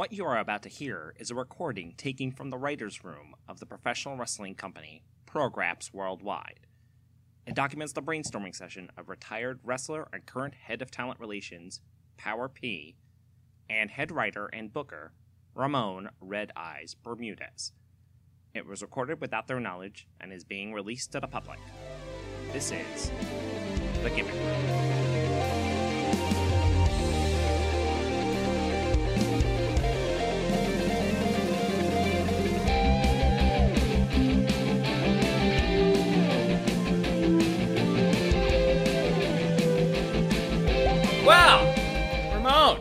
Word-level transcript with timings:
What 0.00 0.14
you 0.14 0.24
are 0.24 0.38
about 0.38 0.62
to 0.62 0.70
hear 0.70 1.12
is 1.18 1.30
a 1.30 1.34
recording 1.34 1.92
taken 1.94 2.32
from 2.32 2.48
the 2.48 2.56
writer's 2.56 3.04
room 3.04 3.34
of 3.46 3.60
the 3.60 3.66
professional 3.66 4.16
wrestling 4.16 4.54
company 4.54 5.02
Prograps 5.26 5.92
Worldwide. 5.92 6.60
It 7.46 7.54
documents 7.54 7.92
the 7.92 8.00
brainstorming 8.00 8.54
session 8.54 8.90
of 8.96 9.10
retired 9.10 9.60
wrestler 9.62 10.08
and 10.10 10.24
current 10.24 10.54
head 10.54 10.80
of 10.80 10.90
talent 10.90 11.20
relations, 11.20 11.82
Power 12.16 12.48
P, 12.48 12.96
and 13.68 13.90
head 13.90 14.10
writer 14.10 14.46
and 14.46 14.72
booker, 14.72 15.12
Ramon 15.54 16.08
Red 16.18 16.50
Eyes 16.56 16.94
Bermudez. 16.94 17.72
It 18.54 18.64
was 18.64 18.80
recorded 18.80 19.20
without 19.20 19.48
their 19.48 19.60
knowledge 19.60 20.08
and 20.18 20.32
is 20.32 20.44
being 20.44 20.72
released 20.72 21.12
to 21.12 21.20
the 21.20 21.28
public. 21.28 21.58
This 22.54 22.72
is 22.72 23.10
The 24.02 24.08
Gimmick 24.08 24.32
Room. 24.32 25.29
Wow, 41.30 41.72
Ramon, 42.34 42.80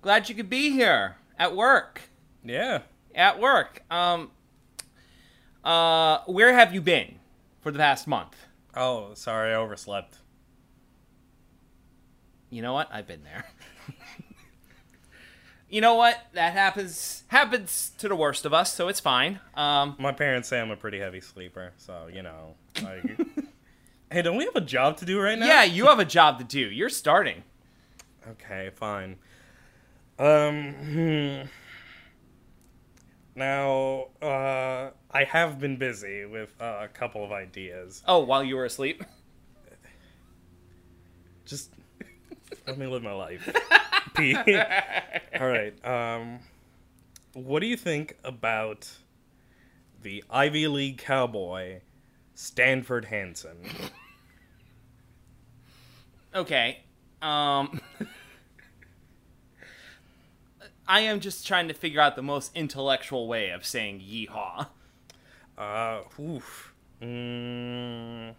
glad 0.00 0.30
you 0.30 0.34
could 0.34 0.48
be 0.48 0.70
here 0.70 1.16
at 1.38 1.54
work. 1.54 2.00
Yeah. 2.42 2.80
At 3.14 3.38
work. 3.38 3.82
Um, 3.90 4.30
uh, 5.62 6.20
where 6.24 6.54
have 6.54 6.72
you 6.72 6.80
been 6.80 7.16
for 7.60 7.70
the 7.70 7.78
past 7.78 8.06
month? 8.06 8.34
Oh, 8.74 9.12
sorry, 9.12 9.52
I 9.52 9.56
overslept. 9.56 10.16
You 12.48 12.62
know 12.62 12.72
what? 12.72 12.88
I've 12.90 13.06
been 13.06 13.24
there. 13.24 13.44
you 15.68 15.82
know 15.82 15.96
what? 15.96 16.18
That 16.32 16.54
happens 16.54 17.24
happens 17.28 17.92
to 17.98 18.08
the 18.08 18.16
worst 18.16 18.46
of 18.46 18.54
us, 18.54 18.72
so 18.72 18.88
it's 18.88 19.00
fine. 19.00 19.38
Um, 19.52 19.96
My 19.98 20.12
parents 20.12 20.48
say 20.48 20.62
I'm 20.62 20.70
a 20.70 20.76
pretty 20.76 20.98
heavy 20.98 21.20
sleeper, 21.20 21.74
so 21.76 22.08
you 22.10 22.22
know. 22.22 22.54
Like, 22.82 23.18
hey, 24.10 24.22
don't 24.22 24.36
we 24.36 24.44
have 24.44 24.56
a 24.56 24.60
job 24.60 24.96
to 24.98 25.04
do 25.04 25.20
right 25.20 25.38
now? 25.38 25.46
yeah, 25.46 25.64
you 25.64 25.86
have 25.86 25.98
a 25.98 26.04
job 26.04 26.38
to 26.38 26.44
do. 26.44 26.60
You're 26.60 26.88
starting. 26.88 27.42
Okay, 28.28 28.70
fine. 28.74 29.16
Um. 30.18 30.72
hmm. 30.74 31.48
Now, 33.34 34.08
uh, 34.20 34.90
I 35.12 35.22
have 35.22 35.60
been 35.60 35.76
busy 35.76 36.24
with 36.24 36.52
uh, 36.60 36.80
a 36.82 36.88
couple 36.88 37.24
of 37.24 37.30
ideas. 37.30 38.02
Oh, 38.08 38.18
while 38.18 38.42
you 38.42 38.56
were 38.56 38.64
asleep. 38.64 39.04
Just 41.44 41.72
let 42.66 42.76
me 42.76 42.86
live 42.88 43.02
my 43.04 43.12
life. 43.12 43.48
P. 44.16 44.34
All 45.40 45.46
right. 45.46 45.72
Um, 45.86 46.40
what 47.32 47.60
do 47.60 47.66
you 47.66 47.76
think 47.76 48.18
about 48.24 48.90
the 50.02 50.24
Ivy 50.28 50.66
League 50.66 50.98
cowboy, 50.98 51.80
Stanford 52.38 53.06
Hanson? 53.06 53.56
Okay. 56.32 56.78
Um 57.20 57.80
I 60.86 61.00
am 61.00 61.18
just 61.18 61.44
trying 61.44 61.66
to 61.66 61.74
figure 61.74 62.00
out 62.00 62.14
the 62.14 62.22
most 62.22 62.52
intellectual 62.54 63.26
way 63.26 63.50
of 63.50 63.66
saying 63.66 64.00
yeehaw. 64.00 64.68
Uh, 65.58 66.02
oof. 66.20 66.72
Mm, 67.02 68.36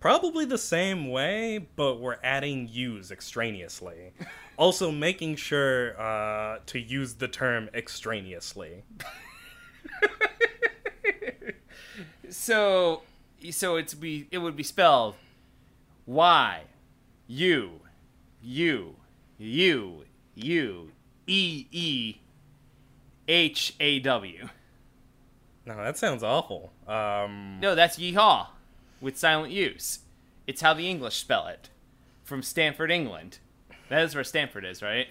probably 0.00 0.46
the 0.46 0.56
same 0.56 1.10
way, 1.10 1.58
but 1.76 2.00
we're 2.00 2.18
adding 2.24 2.68
"use" 2.72 3.12
extraneously. 3.12 4.12
also, 4.56 4.90
making 4.90 5.36
sure 5.36 6.00
uh, 6.00 6.60
to 6.66 6.78
use 6.80 7.14
the 7.14 7.28
term 7.28 7.68
extraneously. 7.74 8.82
So 12.32 13.02
so 13.50 13.76
it's 13.76 13.94
be 13.94 14.26
it 14.30 14.38
would 14.38 14.56
be 14.56 14.62
spelled 14.62 15.14
Y 16.06 16.62
U 17.28 17.80
U 18.42 18.96
U 19.38 20.04
U 20.34 20.92
E 21.26 21.66
E 21.70 22.14
H 23.28 23.74
A 23.78 23.98
W. 24.00 24.48
No, 25.64 25.76
that 25.76 25.96
sounds 25.96 26.22
awful. 26.24 26.72
Um, 26.88 27.60
No, 27.60 27.74
that's 27.76 27.96
yeehaw 27.96 28.48
with 29.00 29.16
silent 29.16 29.52
U's. 29.52 30.00
It's 30.46 30.60
how 30.60 30.74
the 30.74 30.88
English 30.88 31.16
spell 31.16 31.46
it. 31.46 31.70
From 32.24 32.42
Stanford, 32.42 32.90
England. 32.90 33.38
That 33.88 34.02
is 34.02 34.14
where 34.14 34.24
Stanford 34.24 34.64
is, 34.64 34.82
right? 34.82 35.08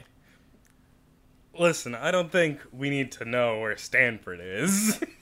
listen, 1.57 1.93
I 1.93 2.11
don't 2.11 2.31
think 2.31 2.61
we 2.71 2.89
need 2.89 3.11
to 3.13 3.25
know 3.25 3.59
where 3.59 3.75
Stanford 3.77 4.39
is. 4.41 5.01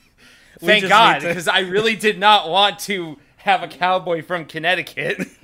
Thank 0.60 0.88
God, 0.88 1.22
because 1.22 1.48
I 1.48 1.60
really 1.60 1.96
did 1.96 2.18
not 2.18 2.48
want 2.48 2.78
to 2.80 3.18
have 3.38 3.62
a 3.62 3.68
cowboy 3.68 4.22
from 4.22 4.44
Connecticut. 4.44 5.18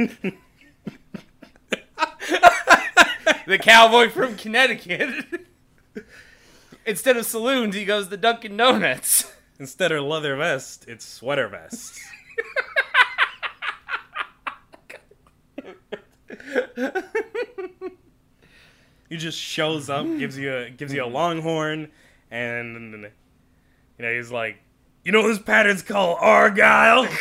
the 3.46 3.58
cowboy 3.58 4.10
from 4.10 4.36
Connecticut. 4.36 5.24
Instead 6.84 7.16
of 7.16 7.24
saloons, 7.24 7.74
he 7.74 7.84
goes 7.84 8.08
to 8.08 8.16
Dunkin' 8.16 8.56
Donuts. 8.56 9.32
Instead 9.58 9.90
of 9.92 10.04
leather 10.04 10.36
vest, 10.36 10.84
it's 10.86 11.06
sweater 11.06 11.48
vest. 11.48 11.98
he 19.08 19.16
just 19.16 19.38
shows 19.38 19.88
up, 19.88 20.06
gives 20.18 20.36
you 20.38 20.54
a 20.54 20.70
gives 20.70 20.92
you 20.92 21.02
a 21.04 21.06
longhorn, 21.08 21.88
and 22.30 22.92
you 23.02 23.10
know 23.98 24.12
he's 24.14 24.30
like, 24.30 24.58
you 25.06 25.12
know 25.12 25.26
this 25.28 25.38
pattern's 25.38 25.82
called 25.82 26.18
Argyle. 26.20 27.06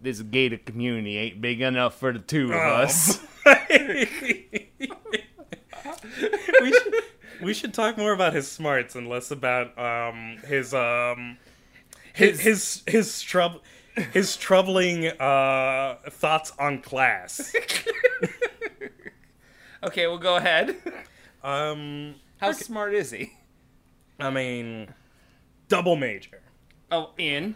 This 0.00 0.22
gated 0.22 0.64
community 0.64 1.18
ain't 1.18 1.40
big 1.40 1.60
enough 1.60 1.98
for 1.98 2.12
the 2.12 2.20
two 2.20 2.52
of 2.52 2.52
Oh. 2.52 2.82
us. 2.84 3.18
we 6.62 6.72
should 6.72 6.94
we 7.42 7.52
should 7.54 7.74
talk 7.74 7.98
more 7.98 8.12
about 8.12 8.32
his 8.32 8.48
smarts 8.48 8.94
and 8.94 9.08
less 9.08 9.32
about 9.32 9.76
um 9.78 10.38
his 10.46 10.72
um 10.72 11.36
his 12.14 12.38
his 12.40 12.82
his 12.86 13.20
troub 13.22 13.60
his 14.12 14.36
troubling 14.36 15.06
uh 15.20 15.96
thoughts 16.10 16.52
on 16.58 16.80
class. 16.80 17.52
Okay, 19.80 20.08
we'll 20.08 20.18
go 20.18 20.34
ahead. 20.36 20.76
Um 21.42 22.16
How 22.40 22.50
smart 22.52 22.94
is 22.94 23.12
he? 23.12 23.32
I 24.18 24.30
mean 24.30 24.92
double 25.68 25.96
major. 25.96 26.40
Oh, 26.90 27.10
in. 27.18 27.54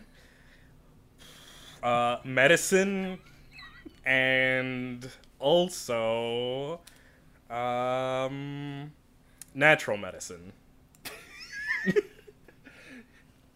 Uh 1.83 2.19
medicine 2.25 3.19
and 4.05 5.11
also 5.39 6.81
um 7.51 8.93
natural 9.55 9.97
medicine. 9.97 10.53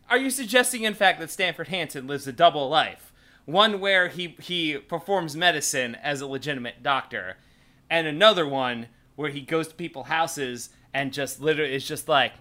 Are 0.08 0.18
you 0.18 0.30
suggesting, 0.30 0.84
in 0.84 0.94
fact, 0.94 1.18
that 1.20 1.30
Stanford 1.30 1.68
Hanson 1.68 2.06
lives 2.06 2.26
a 2.26 2.32
double 2.32 2.68
life? 2.68 3.12
One 3.44 3.80
where 3.80 4.08
he, 4.08 4.36
he 4.40 4.76
performs 4.78 5.36
medicine 5.36 5.94
as 5.96 6.20
a 6.20 6.26
legitimate 6.26 6.82
doctor, 6.82 7.36
and 7.88 8.06
another 8.06 8.46
one 8.46 8.88
where 9.14 9.30
he 9.30 9.40
goes 9.40 9.68
to 9.68 9.74
people's 9.74 10.06
houses 10.08 10.70
and 10.92 11.12
just 11.12 11.40
literally 11.40 11.74
is 11.74 11.86
just 11.86 12.08
like, 12.08 12.34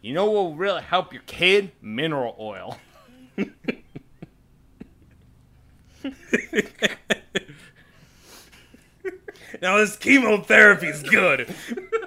you 0.00 0.14
know 0.14 0.26
what 0.26 0.34
will 0.44 0.56
really 0.56 0.82
help 0.82 1.12
your 1.12 1.22
kid? 1.22 1.72
Mineral 1.80 2.36
oil. 2.38 2.78
Now 9.60 9.78
this 9.78 9.96
chemotherapy's 9.96 11.02
good, 11.02 11.52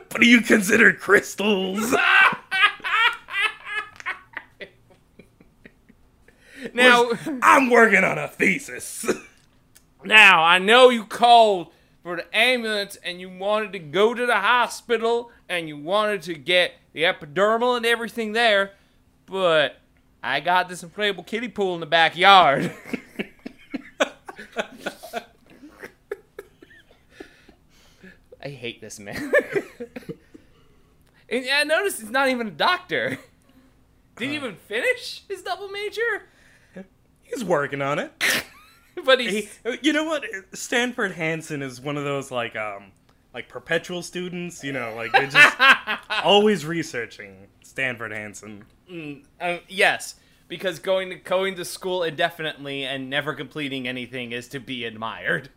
but 0.10 0.22
do 0.22 0.28
you 0.28 0.42
consider 0.42 0.94
crystals? 0.94 1.94
Now, 6.76 7.10
I'm 7.42 7.72
working 7.72 8.04
on 8.04 8.20
a 8.20 8.28
thesis. 8.28 9.12
now 10.04 10.44
I 10.44 10.60
know 10.60 10.90
you 10.90 11.06
called 11.06 11.72
for 12.04 12.18
the 12.18 12.38
ambulance 12.38 12.98
and 12.98 13.20
you 13.20 13.30
wanted 13.30 13.72
to 13.74 13.80
go 13.80 14.14
to 14.14 14.26
the 14.28 14.36
hospital 14.36 15.32
and 15.50 15.68
you 15.68 15.76
wanted 15.76 16.22
to 16.24 16.36
get 16.36 16.74
the 16.94 17.04
epidural 17.04 17.78
and 17.78 17.86
everything 17.86 18.34
there, 18.34 18.72
but 19.26 19.78
I 20.24 20.40
got 20.40 20.70
this 20.70 20.84
inflatable 20.84 21.26
kiddie 21.26 21.48
pool 21.48 21.74
in 21.74 21.80
the 21.80 21.86
backyard. 21.86 22.74
I 28.44 28.50
hate 28.50 28.82
this 28.82 29.00
man. 29.00 29.16
and 31.30 31.46
I 31.54 31.64
noticed 31.64 32.02
he's 32.02 32.10
not 32.10 32.30
even 32.30 32.48
a 32.48 32.52
doctor. 32.52 33.20
Didn't 34.16 34.34
even 34.34 34.56
finish 34.56 35.24
his 35.28 35.42
double 35.42 35.70
major, 35.70 36.28
He's 37.24 37.44
working 37.44 37.82
on 37.82 37.98
it. 37.98 38.12
but 39.06 39.20
he's 39.20 39.58
He, 39.64 39.80
you 39.82 39.94
know 39.94 40.04
what? 40.04 40.24
Stanford 40.54 41.14
Hanson 41.14 41.62
is 41.62 41.80
one 41.80 41.98
of 41.98 42.04
those 42.04 42.30
like 42.30 42.56
um 42.56 42.92
like 43.34 43.48
perpetual 43.50 44.02
students. 44.02 44.64
You 44.64 44.74
know, 44.74 44.94
like 44.96 45.12
they're 45.12 45.28
just 45.28 45.58
always 46.24 46.66
researching. 46.66 47.48
Stanford 47.64 48.12
Hanson. 48.12 48.66
Um, 48.90 49.60
yes, 49.70 50.16
because 50.50 50.80
going 50.80 51.10
to 51.10 51.16
going 51.16 51.56
to 51.56 51.64
school 51.64 52.04
indefinitely 52.04 52.84
and 52.84 53.10
never 53.10 53.34
completing 53.34 53.88
anything 53.88 54.34
is 54.34 54.48
to 54.50 54.60
be 54.60 54.84
admired. 54.84 55.50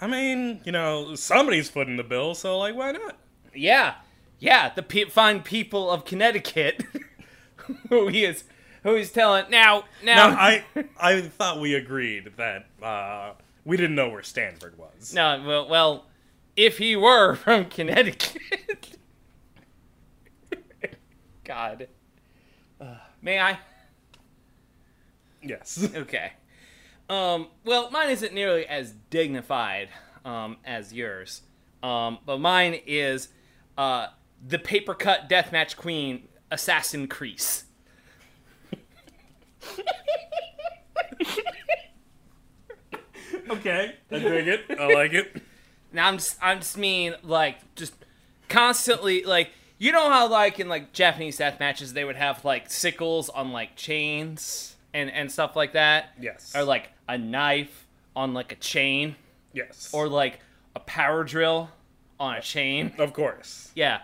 I 0.00 0.06
mean, 0.06 0.60
you 0.64 0.72
know, 0.72 1.14
somebody's 1.14 1.68
footing 1.68 1.96
the 1.96 2.02
bill, 2.02 2.34
so 2.34 2.58
like, 2.58 2.74
why 2.74 2.92
not? 2.92 3.18
Yeah, 3.54 3.96
yeah. 4.40 4.72
The 4.74 4.82
pe- 4.82 5.04
fine 5.10 5.42
people 5.42 5.90
of 5.90 6.04
Connecticut, 6.04 6.82
who 7.88 8.08
he 8.08 8.24
is, 8.24 8.44
who 8.82 8.96
he's 8.96 9.12
telling 9.12 9.44
now. 9.50 9.84
Now, 10.02 10.30
Now, 10.30 10.36
I 10.36 10.64
I 10.98 11.20
thought 11.20 11.60
we 11.60 11.74
agreed 11.74 12.32
that 12.36 12.66
uh, 12.82 13.34
we 13.64 13.76
didn't 13.76 13.94
know 13.94 14.08
where 14.08 14.22
Stanford 14.22 14.76
was. 14.78 15.14
no, 15.14 15.42
well, 15.46 15.68
well, 15.68 16.06
if 16.56 16.78
he 16.78 16.96
were 16.96 17.34
from 17.36 17.66
Connecticut, 17.66 18.96
God, 21.44 21.88
Uh, 22.80 22.96
may 23.20 23.38
I? 23.40 23.58
Yes. 25.42 25.88
Okay. 25.96 26.32
Um, 27.10 27.48
well, 27.64 27.90
mine 27.90 28.10
isn't 28.10 28.32
nearly 28.32 28.64
as 28.66 28.92
dignified 29.10 29.88
um, 30.24 30.56
as 30.64 30.92
yours. 30.94 31.42
Um, 31.82 32.18
but 32.24 32.38
mine 32.38 32.80
is 32.86 33.28
uh, 33.76 34.06
the 34.46 34.58
paper 34.58 34.94
cut 34.94 35.28
deathmatch 35.28 35.76
queen, 35.76 36.28
Assassin 36.50 37.08
Crease. 37.08 37.64
okay. 43.50 43.94
I 44.10 44.18
dig 44.18 44.48
it. 44.48 44.64
I 44.78 44.92
like 44.92 45.12
it. 45.12 45.42
Now 45.92 46.08
I'm 46.08 46.18
just 46.18 46.36
I'm 46.42 46.58
just 46.58 46.76
mean 46.78 47.14
like 47.22 47.56
just 47.74 47.94
constantly 48.48 49.24
like 49.24 49.50
you 49.78 49.92
know 49.92 50.10
how 50.10 50.28
like 50.28 50.60
in 50.60 50.68
like 50.68 50.92
Japanese 50.92 51.36
death 51.38 51.58
matches 51.60 51.92
they 51.92 52.04
would 52.04 52.16
have 52.16 52.44
like 52.44 52.70
sickles 52.70 53.28
on 53.28 53.52
like 53.52 53.76
chains 53.76 54.76
and 54.94 55.10
and 55.10 55.30
stuff 55.30 55.56
like 55.56 55.72
that. 55.72 56.10
Yes. 56.20 56.52
Or 56.54 56.64
like 56.64 56.90
a 57.08 57.18
knife 57.18 57.86
on 58.14 58.34
like 58.34 58.52
a 58.52 58.56
chain 58.56 59.16
Yes. 59.52 59.90
or 59.92 60.08
like 60.08 60.40
a 60.74 60.80
power 60.80 61.24
drill 61.24 61.70
on 62.20 62.36
a 62.36 62.40
chain. 62.40 62.92
of 62.98 63.12
course. 63.12 63.70
Yeah. 63.74 64.00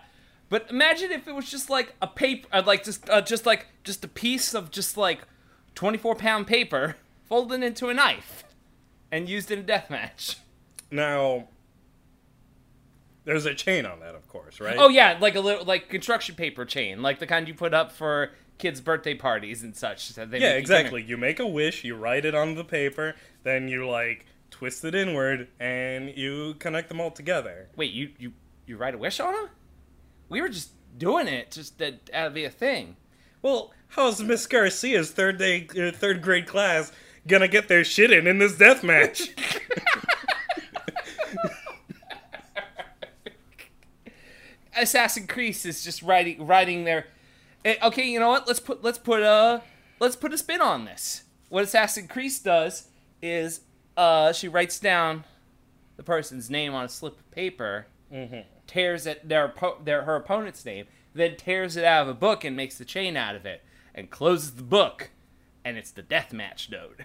But 0.49 0.67
imagine 0.69 1.11
if 1.11 1.27
it 1.27 1.33
was 1.35 1.49
just 1.49 1.69
like 1.69 1.93
a 2.01 2.07
paper, 2.07 2.47
uh, 2.51 2.63
like 2.65 2.83
just 2.83 3.07
uh, 3.09 3.21
just 3.21 3.45
like 3.45 3.67
just 3.83 4.03
a 4.03 4.07
piece 4.07 4.53
of 4.55 4.71
just 4.71 4.97
like 4.97 5.21
twenty 5.75 5.97
four 5.97 6.15
pound 6.15 6.47
paper 6.47 6.97
folded 7.27 7.61
into 7.63 7.87
a 7.89 7.93
knife 7.93 8.43
and 9.11 9.29
used 9.29 9.51
in 9.51 9.59
a 9.59 9.63
death 9.63 9.89
match. 9.89 10.37
Now, 10.91 11.47
there's 13.25 13.45
a 13.45 13.53
chain 13.53 13.85
on 13.85 13.99
that, 13.99 14.15
of 14.15 14.27
course, 14.27 14.59
right? 14.59 14.75
Oh 14.77 14.89
yeah, 14.89 15.17
like 15.19 15.35
a 15.35 15.39
little 15.39 15.65
like 15.65 15.89
construction 15.89 16.35
paper 16.35 16.65
chain, 16.65 17.01
like 17.01 17.19
the 17.19 17.27
kind 17.27 17.47
you 17.47 17.53
put 17.53 17.73
up 17.73 17.91
for 17.91 18.31
kids' 18.57 18.81
birthday 18.81 19.13
parties 19.13 19.63
and 19.63 19.75
such. 19.75 20.11
So 20.11 20.27
yeah, 20.31 20.53
you 20.53 20.57
exactly. 20.57 21.03
You 21.03 21.17
make 21.17 21.39
a 21.39 21.47
wish, 21.47 21.83
you 21.83 21.95
write 21.95 22.25
it 22.25 22.35
on 22.35 22.55
the 22.55 22.63
paper, 22.63 23.15
then 23.43 23.67
you 23.67 23.87
like 23.87 24.25
twist 24.51 24.83
it 24.83 24.95
inward, 24.95 25.47
and 25.59 26.15
you 26.15 26.55
connect 26.55 26.89
them 26.89 26.99
all 26.99 27.11
together. 27.11 27.69
Wait, 27.75 27.91
you 27.91 28.09
you 28.17 28.33
you 28.65 28.77
write 28.77 28.95
a 28.95 28.97
wish 28.97 29.19
on 29.19 29.33
them? 29.33 29.49
We 30.27 30.41
were 30.41 30.49
just 30.49 30.71
doing 30.97 31.27
it, 31.27 31.51
just 31.51 31.77
that 31.79 32.07
that'd 32.07 32.33
be 32.33 32.45
a 32.45 32.49
thing. 32.49 32.97
Well, 33.41 33.71
how's 33.89 34.21
Miss 34.21 34.45
Garcia's 34.47 35.11
third 35.11 35.37
day, 35.37 35.67
uh, 35.79 35.91
third 35.91 36.21
grade 36.21 36.47
class 36.47 36.91
gonna 37.29 37.47
get 37.47 37.67
their 37.69 37.83
shit 37.83 38.11
in 38.11 38.27
in 38.27 38.39
this 38.39 38.57
death 38.57 38.83
match? 38.83 39.29
Assassin 44.77 45.27
Crease 45.27 45.65
is 45.65 45.83
just 45.83 46.01
writing 46.01 46.45
writing 46.45 46.83
their. 46.83 47.07
Eh, 47.65 47.75
Okay, 47.83 48.07
you 48.09 48.19
know 48.19 48.29
what? 48.29 48.47
Let's 48.47 48.59
put 48.59 48.83
let's 48.83 48.97
put 48.97 49.21
a 49.21 49.61
let's 49.99 50.15
put 50.15 50.33
a 50.33 50.37
spin 50.37 50.61
on 50.61 50.85
this. 50.85 51.23
What 51.49 51.63
Assassin 51.63 52.07
Crease 52.07 52.39
does 52.39 52.87
is 53.21 53.61
uh 53.97 54.31
she 54.33 54.47
writes 54.47 54.79
down 54.79 55.25
the 55.97 56.03
person's 56.03 56.49
name 56.49 56.73
on 56.73 56.85
a 56.85 56.89
slip 56.89 57.19
of 57.19 57.31
paper, 57.31 57.87
tears 58.67 59.05
it 59.05 59.27
their 59.27 59.53
their 59.83 60.03
her 60.03 60.15
opponent's 60.15 60.63
name, 60.63 60.85
then 61.13 61.35
tears 61.35 61.75
it 61.75 61.83
out 61.83 62.03
of 62.03 62.07
a 62.09 62.13
book 62.13 62.43
and 62.43 62.55
makes 62.55 62.77
the 62.77 62.85
chain 62.85 63.17
out 63.17 63.35
of 63.35 63.45
it, 63.45 63.63
and 63.93 64.09
closes 64.09 64.51
the 64.51 64.63
book, 64.63 65.09
and 65.65 65.77
it's 65.77 65.91
the 65.91 66.01
death 66.03 66.31
match 66.31 66.69
note. 66.71 67.01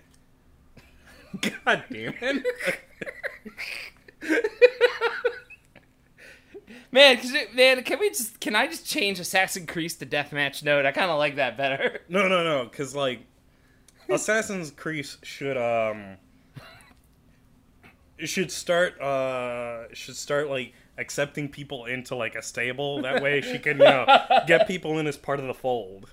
God 1.40 1.84
damn 1.90 2.14
it! 2.20 2.44
Man, 6.94 7.18
it, 7.20 7.54
man, 7.56 7.82
can 7.82 7.98
we 7.98 8.08
just 8.10 8.38
can 8.38 8.54
I 8.54 8.68
just 8.68 8.86
change 8.86 9.18
Assassin 9.18 9.66
Crease 9.66 9.96
to 9.96 10.06
deathmatch 10.06 10.62
note? 10.62 10.86
I 10.86 10.92
kind 10.92 11.10
of 11.10 11.18
like 11.18 11.34
that 11.36 11.56
better. 11.56 12.00
No, 12.08 12.28
no, 12.28 12.44
no, 12.44 12.68
because 12.70 12.94
like 12.94 13.20
Assassin's 14.08 14.70
Crease 14.70 15.18
should 15.24 15.56
um 15.56 16.18
should 18.18 18.52
start 18.52 19.00
uh 19.00 19.92
should 19.92 20.14
start 20.14 20.48
like 20.48 20.72
accepting 20.96 21.48
people 21.48 21.86
into 21.86 22.14
like 22.14 22.36
a 22.36 22.42
stable. 22.42 23.02
That 23.02 23.20
way 23.20 23.40
she 23.40 23.58
can 23.58 23.78
you 23.78 23.84
know 23.84 24.06
get 24.46 24.68
people 24.68 25.00
in 25.00 25.08
as 25.08 25.16
part 25.16 25.40
of 25.40 25.46
the 25.46 25.54
fold. 25.54 26.10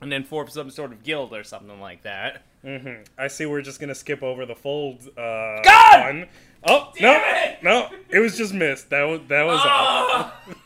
And 0.00 0.10
then 0.12 0.24
form 0.24 0.48
some 0.48 0.70
sort 0.70 0.92
of 0.92 1.02
guild 1.02 1.32
or 1.32 1.44
something 1.44 1.80
like 1.80 2.02
that. 2.02 2.42
hmm 2.62 3.02
I 3.16 3.28
see. 3.28 3.46
We're 3.46 3.62
just 3.62 3.80
gonna 3.80 3.94
skip 3.94 4.22
over 4.22 4.46
the 4.46 4.56
fold. 4.56 5.08
Uh, 5.16 5.60
God! 5.62 6.04
one. 6.04 6.28
Oh 6.66 6.92
no, 7.00 7.20
it! 7.24 7.62
no! 7.62 7.88
It 8.10 8.18
was 8.18 8.36
just 8.36 8.52
missed. 8.52 8.90
That 8.90 9.04
was 9.04 9.20
that 9.28 9.44
was 9.44 9.60
all. 9.64 10.32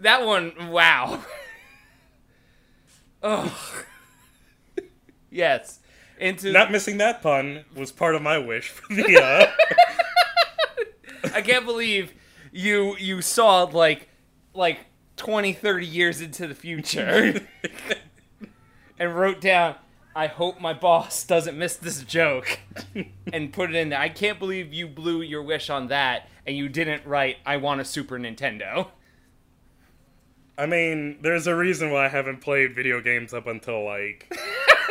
That 0.00 0.24
one, 0.24 0.70
wow. 0.70 1.22
oh. 3.22 3.84
yes. 5.30 5.78
Into 6.18 6.52
Not 6.52 6.72
missing 6.72 6.96
that 6.98 7.22
pun 7.22 7.64
was 7.74 7.92
part 7.92 8.14
of 8.14 8.22
my 8.22 8.38
wish 8.38 8.68
for 8.70 8.94
the. 8.94 9.22
Uh, 9.22 9.46
I 11.34 11.42
can't 11.42 11.66
believe 11.66 12.14
you 12.50 12.96
you 12.96 13.20
saw 13.20 13.64
like 13.64 14.08
like 14.54 14.80
20 15.20 15.52
30 15.52 15.86
years 15.86 16.22
into 16.22 16.46
the 16.46 16.54
future 16.54 17.46
and 18.98 19.14
wrote 19.14 19.38
down 19.38 19.74
I 20.16 20.28
hope 20.28 20.62
my 20.62 20.72
boss 20.72 21.24
doesn't 21.24 21.58
miss 21.58 21.76
this 21.76 22.02
joke 22.04 22.58
and 23.32 23.52
put 23.52 23.68
it 23.68 23.76
in 23.76 23.90
there. 23.90 24.00
I 24.00 24.08
can't 24.08 24.38
believe 24.38 24.72
you 24.72 24.88
blew 24.88 25.20
your 25.20 25.42
wish 25.42 25.68
on 25.68 25.88
that 25.88 26.30
and 26.46 26.56
you 26.56 26.70
didn't 26.70 27.04
write 27.04 27.36
I 27.44 27.58
want 27.58 27.82
a 27.82 27.84
Super 27.84 28.18
Nintendo. 28.18 28.88
I 30.56 30.64
mean, 30.64 31.18
there's 31.20 31.46
a 31.46 31.54
reason 31.54 31.90
why 31.92 32.06
I 32.06 32.08
haven't 32.08 32.40
played 32.40 32.74
video 32.74 33.02
games 33.02 33.34
up 33.34 33.46
until 33.46 33.84
like 33.84 34.34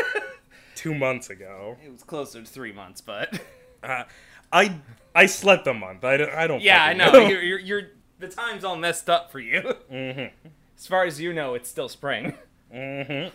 two 0.76 0.94
months 0.94 1.32
ago. 1.32 1.76
It 1.84 1.92
was 1.92 2.04
closer 2.04 2.40
to 2.44 2.48
3 2.48 2.72
months, 2.74 3.02
but 3.02 3.42
Uh, 3.82 4.04
I 4.52 4.80
I 5.16 5.26
slept 5.26 5.66
a 5.66 5.74
month. 5.74 6.04
I 6.04 6.18
don't. 6.18 6.30
I 6.32 6.46
don't 6.46 6.62
Yeah, 6.62 6.84
I 6.84 6.96
fucking 6.96 7.14
know. 7.14 7.28
You're, 7.28 7.42
you're, 7.42 7.60
you're 7.60 7.82
the 8.20 8.28
time's 8.28 8.64
all 8.64 8.76
messed 8.76 9.10
up 9.10 9.32
for 9.32 9.40
you. 9.40 9.62
Mhm. 9.92 10.32
As 10.78 10.88
far 10.88 11.06
as 11.06 11.20
you 11.20 11.34
know, 11.34 11.56
it's 11.56 11.70
still 11.70 11.90
spring. 11.90 12.38
Mhm. 12.74 13.32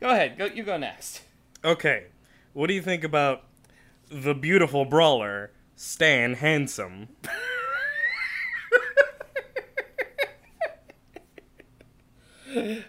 Go 0.00 0.10
ahead. 0.10 0.36
Go. 0.36 0.46
You 0.46 0.62
go 0.64 0.76
next. 0.76 1.22
Okay, 1.64 2.06
what 2.52 2.66
do 2.66 2.74
you 2.74 2.82
think 2.82 3.02
about 3.04 3.44
the 4.08 4.34
beautiful 4.34 4.84
brawler 4.84 5.50
Stan 5.74 6.34
Handsome? 6.34 7.08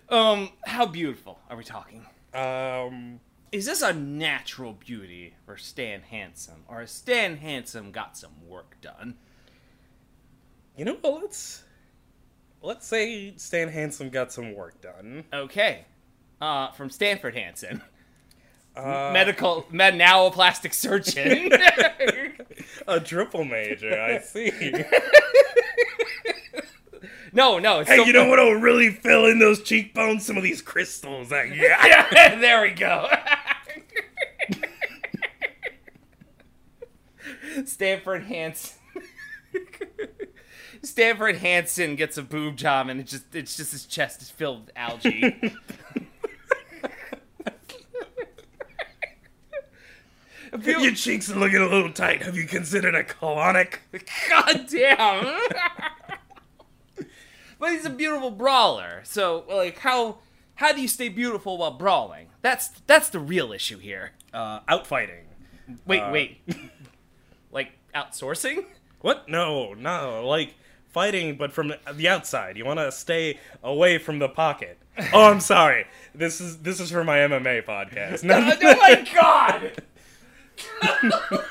Um, 0.09 0.49
how 0.65 0.85
beautiful 0.85 1.39
are 1.49 1.57
we 1.57 1.63
talking? 1.63 2.05
Um, 2.33 3.19
Is 3.51 3.65
this 3.65 3.81
a 3.81 3.91
natural 3.93 4.73
beauty 4.73 5.33
for 5.45 5.57
Stan 5.57 6.01
Handsome, 6.03 6.63
or 6.67 6.81
has 6.81 6.91
Stan 6.91 7.37
Handsome 7.37 7.91
got 7.91 8.15
some 8.17 8.31
work 8.47 8.77
done? 8.81 9.15
You 10.77 10.85
know 10.85 10.97
what? 11.01 11.21
Let's 11.21 11.63
let's 12.61 12.85
say 12.87 13.33
Stan 13.37 13.69
Handsome 13.69 14.09
got 14.09 14.31
some 14.31 14.53
work 14.53 14.81
done. 14.81 15.25
Okay. 15.33 15.85
Uh, 16.39 16.71
from 16.71 16.89
Stanford 16.91 17.35
Hanson, 17.35 17.81
Uh, 18.75 19.09
medical, 19.11 19.65
med 19.71 19.95
now 19.95 20.27
a 20.27 20.31
plastic 20.31 20.71
surgeon. 20.73 21.51
a 22.87 22.99
triple 22.99 23.43
major. 23.43 23.99
I 23.99 24.19
see. 24.19 24.51
no, 27.33 27.57
no. 27.57 27.79
It's 27.79 27.89
hey, 27.89 27.95
still- 27.95 28.05
you 28.07 28.13
know 28.13 28.27
what'll 28.27 28.53
really 28.53 28.91
fill 28.91 29.25
in 29.25 29.39
those 29.39 29.63
cheekbones? 29.63 30.25
Some 30.27 30.37
of 30.37 30.43
these 30.43 30.61
crystals. 30.61 31.29
That 31.29 31.55
yeah. 31.55 32.35
there 32.39 32.61
we 32.61 32.69
go. 32.71 33.09
Stanford 37.65 38.23
Hanson. 38.25 38.75
Stanford 40.83 41.37
Hanson 41.37 41.95
gets 41.95 42.17
a 42.17 42.23
boob 42.23 42.55
job, 42.57 42.89
and 42.89 42.99
it 42.99 43.07
just 43.07 43.33
it's 43.35 43.55
just 43.57 43.71
his 43.71 43.85
chest 43.85 44.21
is 44.21 44.29
filled 44.29 44.65
with 44.67 44.71
algae. 44.75 45.53
Feel- 50.61 50.79
Your 50.81 50.93
cheeks 50.93 51.29
are 51.29 51.35
looking 51.37 51.57
a 51.61 51.67
little 51.67 51.91
tight. 51.91 52.23
Have 52.23 52.35
you 52.37 52.45
considered 52.47 52.95
a 52.95 53.03
colonic? 53.03 53.79
God 54.29 54.65
damn. 54.69 55.39
but 57.59 57.71
he's 57.71 57.85
a 57.85 57.89
beautiful 57.89 58.31
brawler. 58.31 59.01
So 59.03 59.43
like 59.49 59.79
how 59.79 60.19
how 60.55 60.71
do 60.73 60.81
you 60.81 60.87
stay 60.87 61.09
beautiful 61.09 61.57
while 61.57 61.71
brawling? 61.71 62.27
That's 62.41 62.69
that's 62.87 63.09
the 63.09 63.19
real 63.19 63.51
issue 63.51 63.77
here. 63.77 64.11
Uh, 64.33 64.61
outfighting. 64.61 65.23
Wait, 65.85 65.99
Uh, 66.01 66.11
wait. 66.11 66.41
like 67.51 67.73
outsourcing? 67.93 68.65
What? 69.01 69.27
No, 69.27 69.73
no. 69.73 70.25
Like 70.25 70.55
fighting, 70.89 71.35
but 71.37 71.51
from 71.53 71.69
the- 71.69 72.07
outside. 72.09 72.57
You 72.57 72.65
want 72.65 72.79
to 72.79 72.91
stay 72.91 73.39
away 73.63 73.97
from 73.97 74.19
the 74.19 74.29
pocket. 74.29 74.77
Oh, 75.13 75.29
I'm 75.31 75.39
sorry. 75.41 75.85
This 76.15 76.41
is 76.41 76.57
this 76.59 76.79
is 76.79 76.89
for 76.91 77.03
my 77.03 77.17
MMA 77.17 77.63
podcast. 77.65 78.23
No, 78.23 78.37
oh, 78.39 78.57
oh 78.61 78.75
my 78.77 79.07
god! 79.13 79.83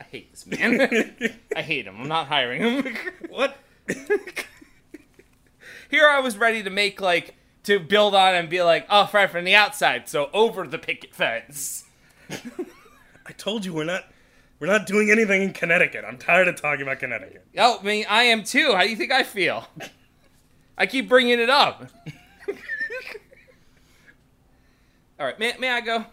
I 0.00 0.04
hate 0.10 0.30
this 0.32 0.46
man. 0.46 1.34
I 1.54 1.62
hate 1.62 1.86
him. 1.86 2.00
I'm 2.00 2.08
not 2.08 2.28
hiring 2.28 2.62
him. 2.62 2.96
what? 3.28 3.56
Here 5.90 6.08
I 6.08 6.20
was 6.20 6.36
ready 6.36 6.62
to 6.62 6.70
make 6.70 7.00
like 7.00 7.34
to 7.64 7.78
build 7.80 8.14
on 8.14 8.34
and 8.34 8.48
be 8.48 8.62
like, 8.62 8.86
oh, 8.88 9.08
right 9.12 9.28
from 9.30 9.44
the 9.44 9.54
outside, 9.54 10.08
so 10.08 10.30
over 10.32 10.66
the 10.66 10.78
picket 10.78 11.14
fence. 11.14 11.84
I 12.30 13.32
told 13.36 13.64
you 13.64 13.72
we're 13.72 13.84
not 13.84 14.04
we're 14.58 14.66
not 14.66 14.86
doing 14.86 15.10
anything 15.10 15.42
in 15.42 15.52
Connecticut. 15.52 16.04
I'm 16.06 16.18
tired 16.18 16.48
of 16.48 16.60
talking 16.60 16.82
about 16.82 16.98
Connecticut. 16.98 17.46
Oh, 17.58 17.78
I 17.80 17.82
mean, 17.84 18.06
I 18.08 18.24
am 18.24 18.42
too. 18.44 18.72
How 18.74 18.82
do 18.82 18.90
you 18.90 18.96
think 18.96 19.12
I 19.12 19.22
feel? 19.22 19.66
I 20.78 20.86
keep 20.86 21.08
bringing 21.08 21.38
it 21.40 21.50
up. 21.50 21.90
All 25.18 25.24
right, 25.26 25.38
may, 25.38 25.54
may 25.58 25.70
I 25.70 25.80
go? 25.80 26.04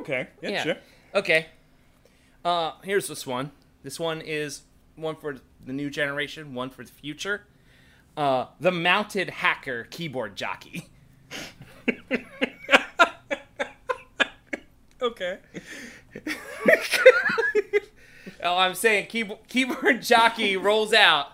Okay. 0.00 0.28
Yeah, 0.42 0.50
Yeah. 0.50 0.62
sure. 0.62 0.76
Okay. 1.14 1.46
Uh, 2.44 2.72
here's 2.82 3.06
this 3.08 3.26
one. 3.26 3.50
This 3.82 4.00
one 4.00 4.20
is 4.22 4.62
one 4.96 5.16
for 5.16 5.36
the 5.64 5.72
new 5.72 5.90
generation, 5.90 6.54
one 6.54 6.70
for 6.70 6.82
the 6.84 6.90
future. 6.90 7.42
Uh, 8.16 8.46
the 8.58 8.70
mounted 8.72 9.28
hacker 9.30 9.84
keyboard 9.84 10.36
jockey. 10.36 10.86
Okay. 15.00 15.38
Oh, 18.42 18.56
I'm 18.56 18.74
saying 18.74 19.06
keyboard, 19.06 19.40
keyboard 19.48 20.02
jockey 20.02 20.56
rolls 20.56 20.92
out. 20.92 21.32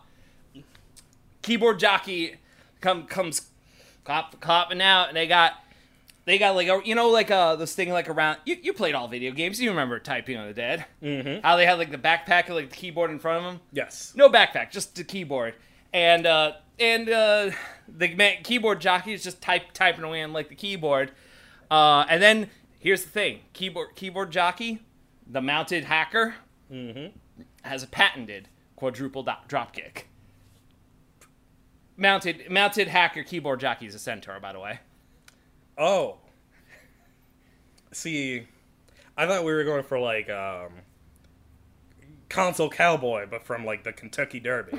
Keyboard 1.43 1.79
jockey 1.79 2.37
come 2.81 3.05
comes 3.07 3.51
cop, 4.05 4.41
copping 4.41 4.81
out, 4.81 5.09
and 5.09 5.17
they 5.17 5.27
got 5.27 5.53
they 6.25 6.39
got 6.39 6.55
like 6.55 6.69
a 6.69 6.81
you 6.85 6.95
know 6.95 7.11
like 7.11 7.31
uh 7.31 7.57
this 7.57 7.75
thing 7.75 7.91
like 7.91 8.09
around 8.09 8.39
you, 8.45 8.57
you 8.63 8.73
played 8.73 8.95
all 8.95 9.09
video 9.09 9.33
games 9.33 9.61
you 9.61 9.69
remember 9.69 9.99
typing 9.99 10.39
on 10.39 10.47
the 10.47 10.55
dead 10.55 10.87
mm-hmm. 11.03 11.43
how 11.43 11.57
they 11.57 11.67
had 11.67 11.79
like 11.79 11.91
the 11.91 11.99
backpack 11.99 12.49
with 12.49 12.57
like 12.57 12.71
the 12.71 12.77
keyboard 12.77 13.11
in 13.11 13.19
front 13.19 13.45
of 13.45 13.53
them 13.53 13.61
Yes. 13.73 14.15
no 14.17 14.31
backpack 14.31 14.71
just 14.71 14.95
the 14.95 15.05
keyboard 15.05 15.53
and 15.93 16.27
uh 16.27 16.53
and 16.79 17.11
uh 17.11 17.51
the 17.87 18.15
man, 18.15 18.43
keyboard 18.43 18.81
jockey 18.81 19.13
is 19.13 19.23
just 19.23 19.43
type 19.43 19.73
typing 19.75 20.03
away 20.03 20.23
on 20.23 20.33
like 20.33 20.49
the 20.49 20.55
keyboard 20.55 21.13
uh 21.71 22.07
and 22.09 22.23
then 22.23 22.49
here's 22.85 23.03
the 23.03 23.11
thing. 23.11 23.41
Keyboard 23.53 23.97
keyboard 23.97 24.31
jockey 24.31 24.79
the 25.27 25.41
mounted 25.41 25.85
hacker 25.85 26.37
has 27.63 27.83
a 27.83 27.87
patented 27.87 28.49
quadruple 28.77 29.23
do- 29.23 29.33
drop 29.49 29.73
kick 29.73 30.09
mounted 31.97 32.51
mounted 32.51 32.89
hacker 32.89 33.23
keyboard 33.23 33.61
jockey 33.61 33.87
is 33.87 33.95
a 33.95 33.99
centaur 33.99 34.39
by 34.39 34.53
the 34.53 34.61
way. 34.61 34.79
Oh. 35.77 36.19
See, 37.93 38.47
I 39.17 39.27
thought 39.27 39.45
we 39.45 39.53
were 39.53 39.65
going 39.65 39.85
for 39.85 39.99
like 39.99 40.29
um 40.29 40.73
console 42.29 42.69
cowboy, 42.69 43.27
but 43.31 43.45
from 43.45 43.65
like 43.65 43.85
the 43.85 43.93
Kentucky 43.93 44.41
Derby. 44.41 44.79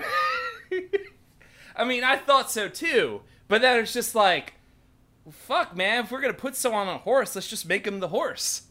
I 1.76 1.84
mean, 1.86 2.04
I 2.04 2.18
thought 2.18 2.52
so 2.52 2.68
too, 2.70 3.22
but 3.48 3.62
then 3.62 3.80
it's 3.80 3.94
just 3.94 4.16
like, 4.16 4.54
fuck, 5.32 5.76
man. 5.76 6.04
If 6.06 6.12
we're 6.12 6.22
gonna 6.22 6.34
put 6.34 6.56
someone 6.56 6.88
on 6.88 6.96
a 6.96 7.00
horse, 7.00 7.36
let's 7.36 7.48
just 7.48 7.68
make 7.68 7.86
him 7.88 8.00
the 8.00 8.10
horse. 8.10 8.64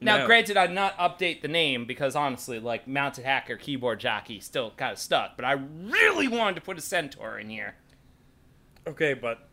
Now, 0.00 0.18
No. 0.18 0.26
granted, 0.26 0.56
I'd 0.58 0.72
not 0.72 0.96
update 0.98 1.40
the 1.40 1.48
name 1.48 1.86
because 1.86 2.14
honestly, 2.14 2.58
like 2.60 2.86
mounted 2.86 3.24
hacker, 3.24 3.56
keyboard 3.56 3.98
jockey, 3.98 4.40
still 4.40 4.70
kind 4.72 4.92
of 4.92 4.98
stuck. 4.98 5.36
But 5.36 5.46
I 5.46 5.52
really 5.52 6.28
wanted 6.28 6.56
to 6.56 6.60
put 6.60 6.76
a 6.76 6.82
centaur 6.82 7.38
in 7.38 7.48
here. 7.48 7.76
okay, 8.86 9.14
but 9.14 9.48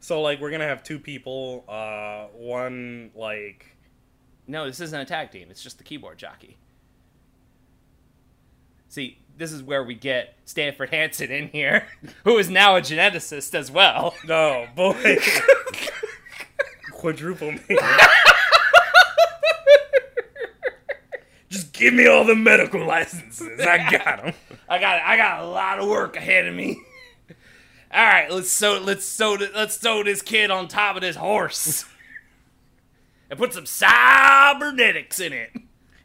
so 0.00 0.20
like 0.20 0.40
we're 0.40 0.50
gonna 0.50 0.66
have 0.68 0.82
two 0.82 0.98
people, 0.98 1.64
uh 1.66 2.26
one 2.36 3.10
like 3.14 3.74
No, 4.46 4.66
this 4.66 4.80
isn't 4.80 5.00
a 5.00 5.04
tag 5.06 5.30
team. 5.32 5.48
It's 5.50 5.62
just 5.62 5.78
the 5.78 5.84
keyboard 5.84 6.18
jockey. 6.18 6.56
See, 8.88 9.18
this 9.36 9.52
is 9.52 9.62
where 9.62 9.84
we 9.84 9.94
get 9.94 10.36
Stanford 10.44 10.90
Hanson 10.90 11.30
in 11.30 11.48
here, 11.48 11.86
who 12.24 12.38
is 12.38 12.48
now 12.48 12.76
a 12.76 12.80
geneticist 12.80 13.54
as 13.54 13.70
well. 13.70 14.14
no 14.26 14.66
boy 14.74 15.18
quadruple 16.92 17.52
me. 17.52 17.78
Just 21.48 21.72
give 21.72 21.94
me 21.94 22.06
all 22.06 22.24
the 22.24 22.34
medical 22.34 22.84
licenses. 22.84 23.60
I 23.60 23.90
got 23.90 24.22
them. 24.22 24.34
I 24.68 24.78
got 24.78 25.02
I 25.02 25.16
got 25.16 25.40
a 25.42 25.46
lot 25.46 25.78
of 25.78 25.88
work 25.88 26.16
ahead 26.16 26.46
of 26.46 26.54
me. 26.54 26.82
All 27.92 28.04
right, 28.04 28.30
let's 28.30 28.50
sew 28.50 28.80
let's 28.82 29.04
sew 29.04 29.36
let's 29.54 29.80
sew 29.80 30.02
this 30.02 30.22
kid 30.22 30.50
on 30.50 30.66
top 30.68 30.96
of 30.96 31.02
this 31.02 31.16
horse, 31.16 31.84
and 33.30 33.38
put 33.38 33.52
some 33.52 33.64
cybernetics 33.64 35.20
in 35.20 35.32
it. 35.32 35.50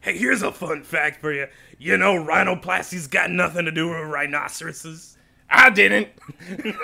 Hey, 0.02 0.18
here's 0.18 0.42
a 0.42 0.50
fun 0.50 0.82
fact 0.82 1.20
for 1.20 1.32
you. 1.32 1.46
You 1.78 1.96
know, 1.96 2.16
rhinoplasty's 2.16 3.06
got 3.06 3.30
nothing 3.30 3.66
to 3.66 3.70
do 3.70 3.88
with 3.88 4.08
rhinoceroses. 4.08 5.16
I 5.48 5.70
didn't. 5.70 6.08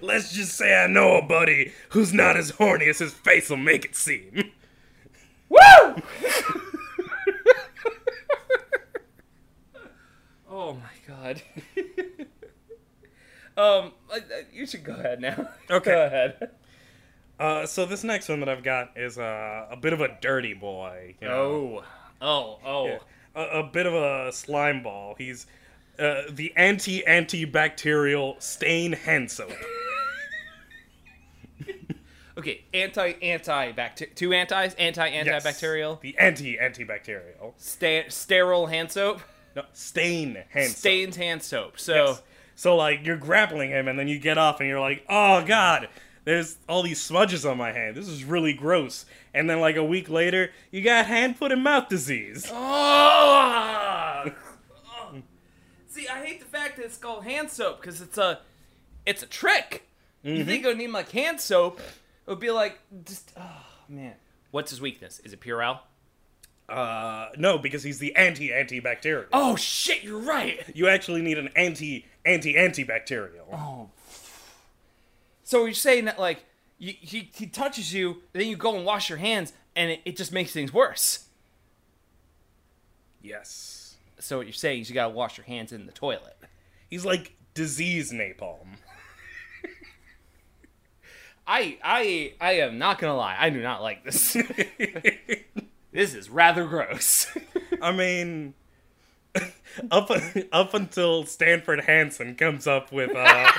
Let's 0.00 0.32
just 0.32 0.56
say 0.56 0.80
I 0.80 0.86
know 0.86 1.16
a 1.16 1.22
buddy 1.22 1.72
who's 1.88 2.14
not 2.14 2.36
as 2.36 2.50
horny 2.50 2.86
as 2.86 3.00
his 3.00 3.12
face 3.12 3.50
will 3.50 3.56
make 3.56 3.84
it 3.84 3.96
seem. 3.96 4.52
Woo! 5.48 5.58
oh 10.48 10.74
my 10.74 10.92
god. 11.08 11.42
um, 13.56 13.90
you 14.52 14.66
should 14.66 14.84
go 14.84 14.94
ahead 14.94 15.20
now. 15.20 15.48
Okay. 15.68 15.90
Go 15.90 16.06
ahead. 16.06 16.51
Uh, 17.42 17.66
so 17.66 17.84
this 17.84 18.04
next 18.04 18.28
one 18.28 18.38
that 18.38 18.48
I've 18.48 18.62
got 18.62 18.92
is 18.94 19.18
uh, 19.18 19.66
a 19.68 19.76
bit 19.76 19.92
of 19.92 20.00
a 20.00 20.16
dirty 20.20 20.54
boy. 20.54 21.16
You 21.20 21.26
know? 21.26 21.82
Oh, 22.20 22.58
oh, 22.64 22.98
oh. 23.34 23.40
a, 23.40 23.60
a 23.60 23.62
bit 23.64 23.84
of 23.84 23.94
a 23.94 24.30
slime 24.30 24.84
ball. 24.84 25.16
He's 25.18 25.48
uh, 25.98 26.22
the 26.30 26.52
anti 26.56 27.02
antibacterial 27.02 28.40
stain 28.40 28.92
hand 28.92 29.30
soap. 29.30 29.52
Okay, 32.34 32.64
anti 32.72 33.12
anti 33.20 33.72
bacterial. 33.72 34.14
Two 34.16 34.32
antis, 34.32 34.72
Anti 34.78 35.10
antibacterial? 35.10 35.90
Yes. 35.92 36.00
The 36.00 36.18
anti 36.18 36.56
antibacterial. 36.56 37.52
Sta- 37.58 38.08
sterile 38.08 38.68
hand 38.68 38.90
soap. 38.90 39.20
No, 39.54 39.64
stain 39.74 40.42
hand 40.48 40.70
soap. 40.70 40.78
Stains 40.78 41.16
hand 41.16 41.42
soap. 41.42 41.78
So 41.78 41.94
Yes. 41.94 42.22
So 42.54 42.74
like 42.74 43.04
you're 43.04 43.18
grappling 43.18 43.68
him, 43.68 43.86
and 43.86 43.98
then 43.98 44.08
you 44.08 44.18
get 44.18 44.38
off, 44.38 44.60
and 44.60 44.68
you're 44.68 44.80
like, 44.80 45.04
"Oh 45.10 45.44
God, 45.44 45.90
there's 46.24 46.58
all 46.68 46.82
these 46.82 47.00
smudges 47.00 47.44
on 47.44 47.56
my 47.58 47.72
hand. 47.72 47.96
This 47.96 48.08
is 48.08 48.24
really 48.24 48.52
gross." 48.52 49.06
And 49.34 49.48
then 49.48 49.60
like 49.60 49.76
a 49.76 49.84
week 49.84 50.08
later, 50.08 50.50
you 50.70 50.82
got 50.82 51.06
hand, 51.06 51.36
foot, 51.36 51.52
and 51.52 51.62
mouth 51.62 51.88
disease. 51.88 52.50
Oh! 54.24 54.30
See, 55.88 56.06
I 56.08 56.24
hate 56.24 56.40
the 56.40 56.46
fact 56.46 56.76
that 56.76 56.84
it's 56.84 56.96
called 56.96 57.24
hand 57.24 57.50
soap 57.50 57.80
because 57.80 58.00
it's 58.00 58.16
a, 58.16 58.40
it's 59.04 59.22
a 59.22 59.26
trick. 59.26 59.88
You 60.22 60.44
think 60.44 60.64
it 60.64 60.68
would 60.68 60.78
need 60.78 60.90
like 60.90 61.10
hand 61.10 61.40
soap? 61.40 61.80
It 61.80 62.30
would 62.30 62.38
be 62.38 62.50
like 62.50 62.78
just, 63.04 63.32
oh 63.36 63.64
man. 63.88 64.14
What's 64.52 64.70
his 64.70 64.80
weakness? 64.80 65.20
Is 65.24 65.32
it 65.32 65.40
Purell? 65.40 65.80
Uh, 66.68 67.28
no, 67.36 67.58
because 67.58 67.82
he's 67.82 67.98
the 67.98 68.14
anti 68.16 68.50
antibacterial. 68.50 69.26
Oh 69.32 69.56
shit! 69.56 70.02
You're 70.02 70.20
right. 70.20 70.60
You 70.74 70.88
actually 70.88 71.20
need 71.22 71.38
an 71.38 71.48
anti 71.56 72.06
anti 72.24 72.54
antibacterial. 72.54 73.52
Oh. 73.52 73.90
So 75.52 75.66
you're 75.66 75.74
saying 75.74 76.06
that 76.06 76.18
like 76.18 76.46
you, 76.78 76.94
he 76.98 77.30
he 77.34 77.46
touches 77.46 77.92
you, 77.92 78.22
then 78.32 78.46
you 78.46 78.56
go 78.56 78.74
and 78.74 78.86
wash 78.86 79.10
your 79.10 79.18
hands, 79.18 79.52
and 79.76 79.90
it, 79.90 80.00
it 80.06 80.16
just 80.16 80.32
makes 80.32 80.50
things 80.50 80.72
worse. 80.72 81.26
Yes. 83.20 83.96
So 84.18 84.38
what 84.38 84.46
you're 84.46 84.54
saying 84.54 84.80
is 84.80 84.88
you 84.88 84.94
gotta 84.94 85.12
wash 85.12 85.36
your 85.36 85.44
hands 85.44 85.70
in 85.70 85.84
the 85.84 85.92
toilet. 85.92 86.38
He's 86.88 87.04
like 87.04 87.36
disease 87.52 88.14
napalm. 88.14 88.78
I 91.46 91.76
I 91.84 92.32
I 92.40 92.52
am 92.52 92.78
not 92.78 92.98
gonna 92.98 93.14
lie. 93.14 93.36
I 93.38 93.50
do 93.50 93.60
not 93.60 93.82
like 93.82 94.04
this. 94.04 94.32
this 95.92 96.14
is 96.14 96.30
rather 96.30 96.64
gross. 96.64 97.26
I 97.82 97.92
mean, 97.92 98.54
up 99.90 100.10
up 100.50 100.72
until 100.72 101.24
Stanford 101.24 101.82
Hanson 101.82 102.36
comes 102.36 102.66
up 102.66 102.90
with 102.90 103.14
uh, 103.14 103.52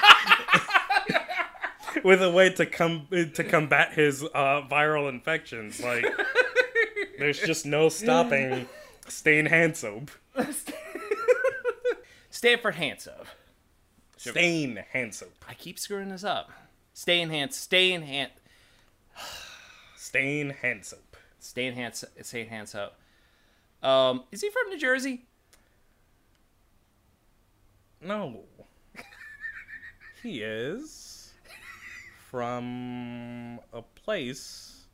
with 2.08 2.22
a 2.22 2.30
way 2.30 2.50
to 2.50 2.66
come 2.66 3.08
to 3.12 3.44
combat 3.44 3.94
his 3.94 4.24
uh, 4.24 4.62
viral 4.70 5.10
infections. 5.10 5.82
Like 5.82 6.06
there's 7.20 7.40
just 7.40 7.66
no 7.66 7.90
stopping 7.90 8.68
Stain 9.08 9.46
hand 9.46 9.78
soap. 9.78 10.12
Stanford 12.30 12.76
hand 12.76 13.02
soap. 13.02 13.28
Stain 14.18 14.84
hand 14.92 15.14
soap. 15.14 15.34
I 15.48 15.54
keep 15.54 15.78
screwing 15.78 16.10
this 16.10 16.24
up. 16.24 16.52
Stay 16.94 17.22
in 17.22 17.30
hand. 17.30 17.54
Stay 17.54 17.92
in 17.92 18.04
hand. 18.04 18.32
Stain 19.98 20.52
hand 20.52 20.86
soap. 20.86 21.18
Stay 21.40 21.68
in 21.68 21.74
hand. 21.74 21.94
Stay 21.96 22.42
in 22.42 22.48
hand 22.48 22.70
soap. 22.70 22.94
Um, 23.82 24.24
is 24.32 24.42
he 24.42 24.50
from 24.50 24.70
New 24.70 24.80
Jersey? 24.80 25.26
No. 28.02 28.44
he 30.22 30.42
is 30.42 31.13
from 32.34 33.60
a 33.72 33.84
place 33.84 34.86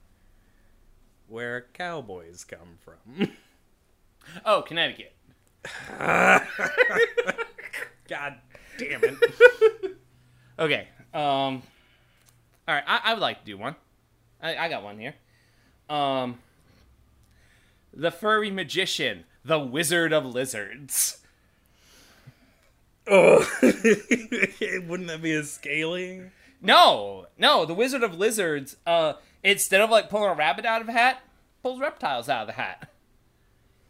where 1.29 1.67
cowboys 1.71 2.43
come 2.43 2.77
from. 2.83 3.31
Oh, 4.45 4.61
Connecticut. 4.61 5.13
God 8.09 8.35
damn 8.77 9.03
it. 9.05 9.15
Okay. 10.59 10.89
Um. 11.13 11.63
All 12.67 12.75
right. 12.75 12.83
I, 12.85 12.99
I 13.05 13.13
would 13.13 13.21
like 13.21 13.39
to 13.39 13.45
do 13.45 13.57
one. 13.57 13.77
I, 14.43 14.57
I 14.57 14.67
got 14.67 14.83
one 14.83 14.99
here. 14.99 15.15
Um. 15.89 16.39
The 17.93 18.11
furry 18.11 18.51
magician, 18.51 19.23
the 19.45 19.59
wizard 19.59 20.11
of 20.11 20.25
lizards. 20.25 21.19
oh. 23.07 23.49
Wouldn't 23.61 25.07
that 25.07 25.21
be 25.21 25.31
a 25.31 25.45
scaly? 25.45 26.31
No, 26.61 27.27
no, 27.37 27.65
the 27.65 27.73
wizard 27.73 28.03
of 28.03 28.17
lizards. 28.17 28.75
Uh, 28.85 29.13
instead 29.43 29.81
of 29.81 29.89
like 29.89 30.09
pulling 30.09 30.29
a 30.29 30.33
rabbit 30.33 30.65
out 30.65 30.81
of 30.81 30.89
a 30.89 30.91
hat, 30.91 31.21
pulls 31.63 31.79
reptiles 31.79 32.29
out 32.29 32.41
of 32.41 32.47
the 32.47 32.53
hat. 32.53 32.89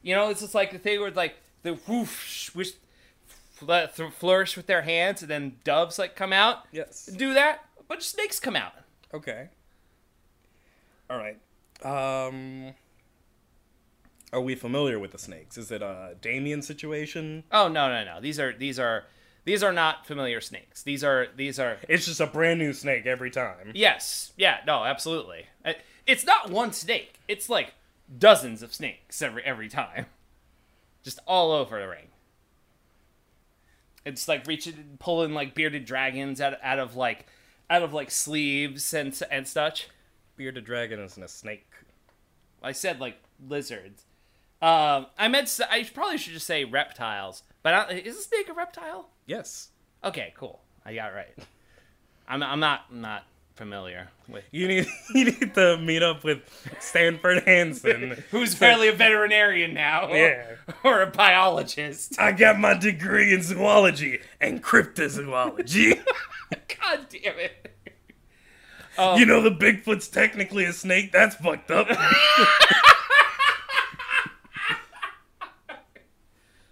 You 0.02 0.16
know, 0.16 0.30
it's 0.30 0.42
just 0.42 0.56
like 0.56 0.72
the 0.72 0.80
thing 0.80 1.00
where 1.00 1.08
it's 1.08 1.18
like 1.18 1.36
the 1.64 1.74
whoosh, 1.74 2.52
th- 2.54 3.90
flourish 4.18 4.56
with 4.56 4.68
their 4.68 4.84
hands, 4.84 5.22
and 5.22 5.30
then 5.30 5.58
doves 5.64 6.00
like 6.00 6.16
come 6.16 6.32
out. 6.32 6.66
Yes. 6.72 7.06
Do 7.08 7.34
that, 7.34 7.66
a 7.80 7.84
bunch 7.84 8.02
of 8.02 8.06
snakes 8.06 8.40
come 8.40 8.56
out. 8.56 8.74
Okay. 9.14 9.50
All 11.10 11.18
right. 11.18 11.38
Um. 11.84 12.74
Are 14.32 14.42
we 14.42 14.54
familiar 14.54 15.00
with 15.00 15.12
the 15.12 15.18
snakes? 15.18 15.58
Is 15.58 15.72
it 15.72 15.82
a 15.82 16.16
Damien 16.22 16.62
situation? 16.62 17.44
Oh 17.52 17.68
no, 17.68 17.90
no, 17.90 18.04
no. 18.04 18.22
These 18.22 18.40
are 18.40 18.54
these 18.54 18.78
are 18.78 19.06
these 19.46 19.64
are 19.64 19.74
not 19.74 20.06
familiar 20.06 20.42
snakes. 20.42 20.84
These 20.84 21.04
are 21.04 21.28
these 21.36 21.60
are 21.60 21.78
It's 21.88 22.06
just 22.06 22.20
a 22.20 22.28
brand 22.28 22.60
new 22.60 22.74
snake 22.74 23.06
every 23.06 23.32
time. 23.32 23.72
yes, 23.74 24.34
yeah, 24.38 24.60
no, 24.66 24.84
absolutely. 24.84 25.48
It's 26.06 26.26
not 26.26 26.50
one 26.50 26.74
snake. 26.74 27.20
It's 27.28 27.50
like 27.50 27.74
dozens 28.18 28.64
of 28.64 28.74
snakes 28.74 29.22
every 29.22 29.44
every 29.44 29.70
time, 29.70 30.08
just 31.04 31.20
all 31.28 31.52
over 31.52 31.80
the 31.80 31.88
ring. 31.88 32.08
It's 34.06 34.28
like 34.28 34.48
reaching, 34.48 34.98
pulling 35.00 35.34
like 35.34 35.54
bearded 35.54 35.86
dragons 35.86 36.42
out 36.42 36.56
out 36.64 36.80
of 36.80 36.96
like 36.96 37.28
out 37.70 37.84
of 37.84 37.94
like 37.94 38.10
sleeves 38.12 38.94
and 38.94 39.20
and 39.30 39.48
such. 39.48 39.90
Bearded 40.36 40.66
dragon 40.66 41.00
isn't 41.00 41.22
a 41.22 41.28
snake. 41.28 41.68
I 42.64 42.72
said 42.72 43.00
like 43.00 43.18
lizards. 43.48 44.04
Um, 44.62 45.06
I 45.18 45.28
meant 45.30 45.60
I 45.70 45.84
probably 45.94 46.18
should 46.18 46.34
just 46.34 46.46
say 46.48 46.66
reptiles, 46.66 47.44
but 47.64 47.74
I, 47.74 47.92
is 47.94 48.18
a 48.18 48.22
snake 48.22 48.50
a 48.50 48.54
reptile? 48.54 49.10
Yes. 49.26 49.70
Okay, 50.04 50.34
cool. 50.36 50.62
I 50.86 50.94
got 50.96 51.12
it 51.12 51.16
right. 51.16 51.36
I'm 52.28 52.44
I'm 52.44 52.60
not 52.60 52.86
I'm 52.92 53.02
not 53.02 53.24
familiar 53.56 54.08
with 54.30 54.46
You 54.52 54.68
need 54.68 54.88
you 55.14 55.26
need 55.26 55.54
to 55.56 55.78
meet 55.78 56.02
up 56.04 56.24
with 56.24 56.40
Stanford 56.80 57.44
Hanson. 57.46 58.24
who's 58.32 58.54
fairly 58.54 58.88
a 58.88 58.94
veterinarian 58.94 59.74
now. 59.74 60.12
Yeah. 60.14 60.46
Or 60.84 61.02
a 61.02 61.08
biologist. 61.08 62.20
I 62.20 62.32
got 62.32 62.60
my 62.60 62.74
degree 62.74 63.34
in 63.34 63.42
zoology 63.42 64.20
and 64.40 64.64
cryptozoology. 64.64 66.00
God 66.82 67.08
damn 67.10 67.40
it. 67.40 67.72
you 69.18 69.26
know 69.26 69.42
the 69.42 69.52
Bigfoot's 69.52 70.08
technically 70.08 70.66
a 70.66 70.74
snake? 70.74 71.12
That's 71.12 71.36
fucked 71.36 71.72
up. 71.72 71.88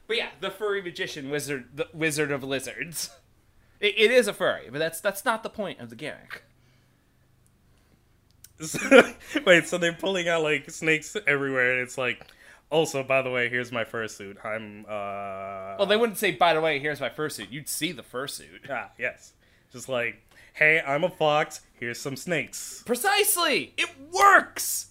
But 0.07 0.17
yeah, 0.17 0.29
the 0.39 0.49
furry 0.49 0.81
magician 0.81 1.29
wizard 1.29 1.65
the 1.75 1.87
wizard 1.93 2.31
of 2.31 2.43
lizards. 2.43 3.09
It, 3.79 3.93
it 3.97 4.11
is 4.11 4.27
a 4.27 4.33
furry, 4.33 4.69
but 4.71 4.79
that's 4.79 5.01
that's 5.01 5.23
not 5.25 5.43
the 5.43 5.49
point 5.49 5.79
of 5.79 5.89
the 5.89 5.95
gimmick. 5.95 6.43
So- 8.59 9.13
wait, 9.45 9.67
so 9.67 9.77
they're 9.77 9.93
pulling 9.93 10.27
out 10.27 10.41
like 10.43 10.69
snakes 10.71 11.15
everywhere, 11.27 11.73
and 11.73 11.81
it's 11.81 11.97
like, 11.97 12.25
also, 12.71 13.03
by 13.03 13.21
the 13.21 13.29
way, 13.29 13.49
here's 13.49 13.71
my 13.71 13.83
fursuit. 13.83 14.43
I'm, 14.43 14.85
uh. 14.87 15.75
Well, 15.77 15.85
they 15.85 15.95
wouldn't 15.97 16.17
say, 16.17 16.31
by 16.31 16.53
the 16.53 16.61
way, 16.61 16.79
here's 16.79 16.99
my 16.99 17.09
fursuit. 17.09 17.51
You'd 17.51 17.69
see 17.69 17.91
the 17.91 18.01
fursuit. 18.03 18.69
Ah, 18.69 18.89
yes. 18.97 19.33
Just 19.71 19.87
like, 19.89 20.21
hey, 20.53 20.81
I'm 20.85 21.03
a 21.03 21.09
fox. 21.09 21.61
Here's 21.79 21.99
some 21.99 22.15
snakes. 22.15 22.81
Precisely! 22.85 23.73
It 23.77 23.89
works! 24.11 24.87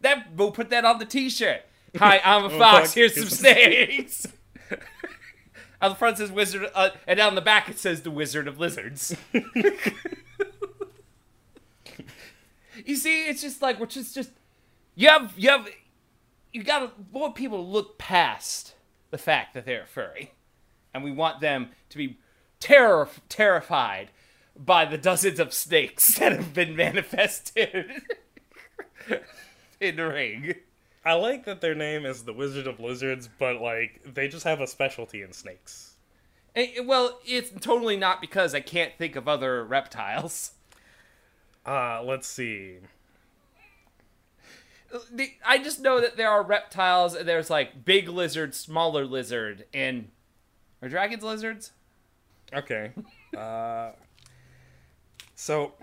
That 0.00 0.26
we'll 0.36 0.50
put 0.50 0.70
that 0.70 0.84
on 0.84 0.98
the 0.98 1.04
t-shirt. 1.06 1.62
Hi, 1.98 2.20
I'm 2.24 2.44
a 2.44 2.50
fox. 2.50 2.58
fox, 2.58 2.92
Here's 2.94 3.14
some 3.14 3.22
here's 3.22 3.30
some 3.30 3.38
snakes. 3.38 4.26
on 5.80 5.90
the 5.90 5.96
front 5.96 6.18
says 6.18 6.32
wizard, 6.32 6.68
uh, 6.74 6.90
and 7.06 7.16
down 7.16 7.34
the 7.34 7.40
back 7.40 7.68
it 7.68 7.78
says 7.78 8.02
the 8.02 8.10
Wizard 8.10 8.48
of 8.48 8.58
Lizards. 8.58 9.16
you 12.84 12.96
see, 12.96 13.26
it's 13.26 13.42
just 13.42 13.62
like 13.62 13.78
we're 13.78 13.86
just 13.86 14.14
just 14.14 14.30
you 14.94 15.08
have 15.08 15.32
you 15.36 15.50
have 15.50 15.68
you 16.52 16.62
gotta 16.62 16.90
want 17.12 17.34
people 17.34 17.62
to 17.62 17.70
look 17.70 17.98
past 17.98 18.74
the 19.10 19.18
fact 19.18 19.54
that 19.54 19.66
they're 19.66 19.86
furry, 19.86 20.32
and 20.94 21.04
we 21.04 21.12
want 21.12 21.40
them 21.40 21.70
to 21.90 21.98
be 21.98 22.18
terror 22.60 23.08
terrified 23.28 24.10
by 24.58 24.84
the 24.84 24.98
dozens 24.98 25.38
of 25.38 25.52
snakes 25.52 26.14
that 26.18 26.32
have 26.32 26.54
been 26.54 26.74
manifested 26.74 28.02
in 29.80 29.96
the 29.96 30.06
ring. 30.06 30.54
I 31.06 31.12
like 31.12 31.44
that 31.44 31.60
their 31.60 31.76
name 31.76 32.04
is 32.04 32.24
the 32.24 32.32
Wizard 32.32 32.66
of 32.66 32.80
Lizards, 32.80 33.28
but 33.38 33.60
like, 33.60 34.00
they 34.04 34.26
just 34.26 34.42
have 34.42 34.60
a 34.60 34.66
specialty 34.66 35.22
in 35.22 35.32
snakes. 35.32 35.94
Eh, 36.56 36.80
well, 36.84 37.20
it's 37.24 37.52
totally 37.60 37.96
not 37.96 38.20
because 38.20 38.56
I 38.56 38.60
can't 38.60 38.92
think 38.98 39.14
of 39.14 39.28
other 39.28 39.64
reptiles. 39.64 40.50
Uh, 41.64 42.02
let's 42.02 42.26
see. 42.26 42.78
The- 45.12 45.34
I 45.44 45.58
just 45.58 45.80
know 45.80 46.00
that 46.00 46.16
there 46.16 46.28
are 46.30 46.42
reptiles. 46.42 47.14
and 47.14 47.28
There's 47.28 47.50
like 47.50 47.84
big 47.84 48.08
lizard, 48.08 48.54
smaller 48.54 49.04
lizard, 49.04 49.64
and 49.74 50.10
are 50.82 50.88
dragons 50.88 51.22
lizards? 51.22 51.72
Okay. 52.52 52.92
uh, 53.36 53.90
so, 55.34 55.74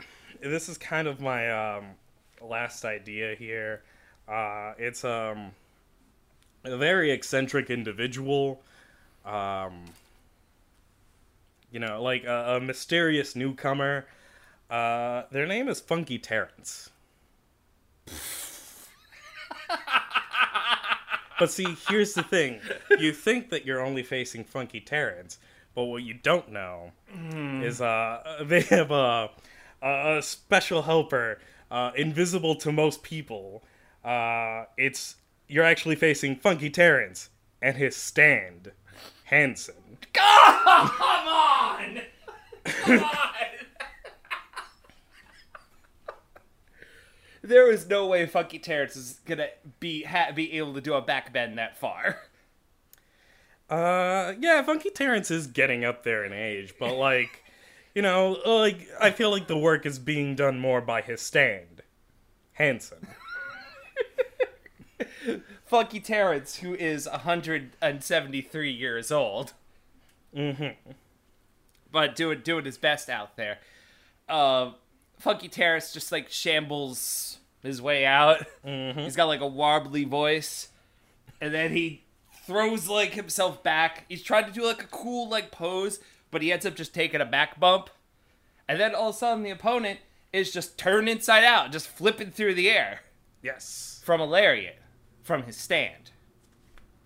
this 0.42 0.68
is 0.68 0.78
kind 0.78 1.08
of 1.08 1.22
my 1.22 1.50
um, 1.52 1.86
last 2.42 2.84
idea 2.86 3.36
here. 3.36 3.84
Uh, 4.28 4.74
it's 4.78 5.04
um, 5.04 5.52
a 6.64 6.78
very 6.78 7.12
eccentric 7.12 7.70
individual. 7.70 8.62
Um, 9.26 9.86
you 11.72 11.80
know, 11.80 12.02
like 12.02 12.24
a, 12.24 12.56
a 12.58 12.62
mysterious 12.62 13.36
newcomer. 13.36 14.06
Uh, 14.70 15.24
their 15.32 15.46
name 15.46 15.68
is 15.68 15.80
Funky 15.80 16.18
Terrence. 16.20 16.90
but 21.40 21.52
see, 21.52 21.76
here's 21.90 22.14
the 22.14 22.24
thing. 22.24 22.60
You 22.98 23.12
think 23.12 23.50
that 23.50 23.66
you're 23.66 23.82
only 23.82 24.04
facing 24.04 24.44
Funky 24.44 24.80
Terrence, 24.80 25.40
but 25.76 25.84
what 25.86 26.04
you 26.04 26.14
don't 26.14 26.52
know 26.52 26.92
is 27.64 27.82
uh, 27.82 28.40
they 28.46 28.62
have 28.62 28.92
a, 28.92 29.30
a, 29.82 30.18
a 30.18 30.22
special 30.22 30.84
helper, 30.84 31.40
uh, 31.72 31.92
invisible 31.96 32.56
to 32.56 32.72
most 32.72 33.04
people. 33.04 33.64
Uh, 34.04 34.66
it's 34.78 35.16
you're 35.48 35.64
actually 35.64 35.96
facing 35.96 36.36
Funky 36.36 36.70
Terrence 36.70 37.30
and 37.62 37.78
his 37.78 37.96
stand, 37.96 38.72
Hanson. 39.26 39.76
Come 40.14 40.26
on! 40.28 42.02
Come 42.66 43.00
on! 43.00 43.10
there 47.44 47.70
is 47.70 47.88
no 47.88 48.08
way 48.08 48.26
Funky 48.26 48.58
Terrence 48.58 48.96
is 48.96 49.20
gonna 49.26 49.48
be 49.80 50.04
ha- 50.04 50.32
be 50.34 50.54
able 50.54 50.74
to 50.74 50.82
do 50.82 50.94
a 50.94 51.02
back 51.02 51.32
bend 51.34 51.58
that 51.58 51.78
far. 51.78 52.18
Uh, 53.70 54.34
yeah, 54.40 54.62
Funky 54.62 54.90
Terrence 54.90 55.32
is 55.32 55.48
getting 55.48 55.84
up 55.84 56.04
there 56.04 56.24
in 56.24 56.34
age, 56.34 56.76
but 56.80 56.96
like, 56.96 57.44
you 57.96 58.02
know, 58.02 58.38
like 58.46 58.88
I 59.00 59.10
feel 59.10 59.32
like 59.32 59.48
the 59.48 59.58
work 59.58 59.86
is 59.86 59.98
being 59.98 60.36
done 60.36 60.60
more 60.60 60.82
by 60.82 61.02
his 61.02 61.22
stand, 61.22 61.82
Hanson. 62.54 63.08
Funky 65.66 66.00
Terrence, 66.00 66.58
who 66.58 66.74
is 66.76 67.08
173 67.08 68.72
years 68.72 69.12
old. 69.12 69.54
Mm-hmm. 70.36 70.92
but 71.92 72.16
doing 72.16 72.42
doing 72.44 72.66
his 72.66 72.78
best 72.80 73.10
out 73.10 73.36
there. 73.38 73.60
Uh, 74.28 74.72
Funky 75.20 75.48
Terrence 75.48 75.94
just 75.94 76.12
like 76.12 76.30
shambles 76.30 77.38
his 77.62 77.82
way 77.82 78.06
out. 78.06 78.44
He's 78.64 79.16
got 79.16 79.26
like 79.26 79.42
a 79.42 79.50
warbly 79.50 80.08
voice, 80.08 80.70
and 81.40 81.54
then 81.54 81.72
he 81.72 82.04
throws 82.48 82.90
like 82.90 83.14
himself 83.14 83.62
back. 83.64 84.06
He's 84.10 84.24
trying 84.24 84.46
to 84.46 84.52
do 84.52 84.66
like 84.66 84.82
a 84.84 84.88
cool 84.88 85.30
like 85.30 85.52
pose, 85.52 86.00
but 86.32 86.42
he 86.42 86.52
ends 86.52 86.66
up 86.66 86.76
just 86.76 86.94
taking 86.96 87.22
a 87.22 87.26
back 87.26 87.60
bump, 87.60 87.90
and 88.68 88.80
then 88.80 88.96
all 88.96 89.10
of 89.10 89.16
a 89.16 89.18
sudden 89.20 89.44
the 89.44 89.52
opponent 89.52 90.00
is 90.34 90.52
just 90.52 90.80
turned 90.80 91.08
inside 91.08 91.44
out, 91.44 91.72
just 91.72 91.88
flipping 91.88 92.32
through 92.32 92.56
the 92.56 92.72
air 92.72 93.02
Yes. 93.44 94.02
from 94.04 94.20
a 94.20 94.26
lariat 94.26 94.78
from 95.24 95.44
his 95.44 95.58
stand. 95.58 96.12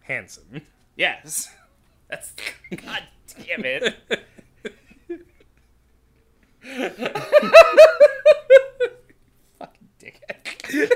Handsome. 0.02 0.62
Yes, 0.98 1.48
that's 2.10 2.34
God 2.72 3.04
damn 3.46 3.64
it. 3.64 3.96
Fucking 9.60 9.90
dickhead. 10.00 10.92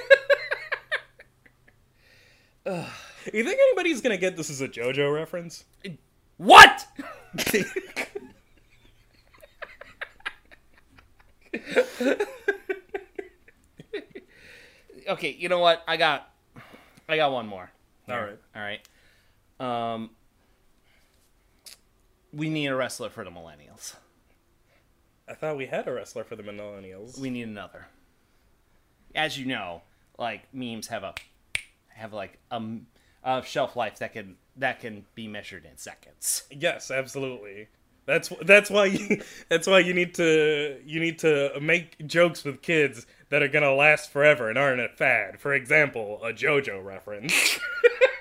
You 3.31 3.43
think 3.43 3.59
anybody's 3.59 4.01
gonna 4.01 4.17
get 4.17 4.35
this 4.35 4.49
as 4.49 4.61
a 4.61 4.67
JoJo 4.67 5.13
reference? 5.13 5.65
What? 6.37 6.87
okay, 15.07 15.35
you 15.37 15.49
know 15.49 15.59
what? 15.59 15.83
I 15.87 15.97
got 15.97 16.30
I 17.11 17.17
got 17.17 17.33
one 17.33 17.45
more. 17.45 17.69
All 18.09 18.15
right. 18.15 18.39
All 18.55 18.61
right. 18.61 18.87
Um 19.59 20.11
we 22.31 22.49
need 22.49 22.67
a 22.67 22.75
wrestler 22.75 23.09
for 23.09 23.25
the 23.25 23.29
millennials. 23.29 23.95
I 25.27 25.33
thought 25.33 25.57
we 25.57 25.65
had 25.65 25.87
a 25.89 25.91
wrestler 25.91 26.23
for 26.23 26.37
the 26.37 26.43
millennials. 26.43 27.19
We 27.19 27.29
need 27.29 27.43
another. 27.43 27.87
As 29.13 29.37
you 29.37 29.45
know, 29.45 29.81
like 30.17 30.43
memes 30.53 30.87
have 30.87 31.03
a 31.03 31.13
have 31.89 32.13
like 32.13 32.39
a, 32.49 32.61
a 33.25 33.43
shelf 33.43 33.75
life 33.75 33.99
that 33.99 34.13
can 34.13 34.37
that 34.55 34.79
can 34.79 35.05
be 35.13 35.27
measured 35.27 35.65
in 35.65 35.77
seconds. 35.77 36.43
Yes, 36.49 36.89
absolutely. 36.89 37.67
That's 38.05 38.31
that's 38.43 38.69
why 38.69 38.85
you, 38.85 39.21
that's 39.49 39.67
why 39.67 39.79
you 39.79 39.93
need 39.93 40.15
to 40.15 40.79
you 40.85 41.01
need 41.01 41.19
to 41.19 41.59
make 41.59 42.07
jokes 42.07 42.45
with 42.45 42.61
kids 42.61 43.05
that 43.31 43.41
are 43.41 43.47
gonna 43.47 43.73
last 43.73 44.11
forever 44.11 44.49
and 44.49 44.57
aren't 44.57 44.81
a 44.81 44.89
fad. 44.89 45.39
For 45.39 45.53
example, 45.53 46.19
a 46.21 46.33
JoJo 46.33 46.83
reference. 46.83 47.57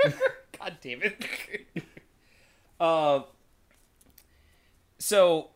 God 0.59 0.77
damn 0.81 1.03
it. 1.03 1.27
uh, 2.81 3.23
so 4.99 5.49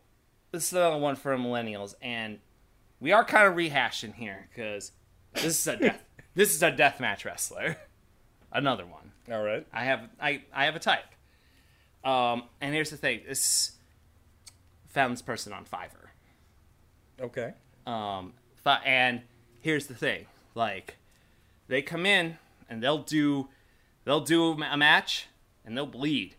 this 0.51 0.67
is 0.67 0.73
another 0.73 0.97
one 0.97 1.15
for 1.15 1.35
millennials, 1.37 1.95
and 2.01 2.39
we 2.99 3.13
are 3.13 3.23
kind 3.23 3.47
of 3.47 3.55
rehashing 3.55 4.13
here 4.13 4.49
because 4.53 4.91
this 5.33 5.45
is 5.45 5.67
a 5.67 5.77
death, 5.77 6.03
this 6.35 6.53
is 6.53 6.61
a 6.61 6.71
deathmatch 6.71 7.23
wrestler. 7.23 7.77
Another 8.51 8.85
one. 8.85 9.11
All 9.31 9.41
right. 9.41 9.65
I 9.71 9.85
have 9.85 10.01
I 10.19 10.41
I 10.53 10.65
have 10.65 10.75
a 10.75 10.79
type. 10.79 11.05
Um, 12.03 12.43
and 12.59 12.73
here's 12.73 12.89
the 12.89 12.97
thing: 12.97 13.21
this 13.25 13.71
found 14.89 15.13
this 15.13 15.21
person 15.21 15.53
on 15.53 15.63
Fiverr. 15.63 16.09
Okay. 17.21 17.53
Um, 17.87 18.33
and 18.85 19.21
here's 19.65 19.87
the 19.87 19.95
thing: 19.95 20.27
like, 20.53 20.95
they 21.67 21.81
come 21.81 22.05
in 22.05 22.37
and 22.69 22.81
they'll 22.81 22.99
do 22.99 23.49
they'll 24.05 24.21
do 24.21 24.51
a 24.51 24.77
match 24.77 25.27
and 25.65 25.75
they'll 25.75 25.87
bleed 25.87 26.35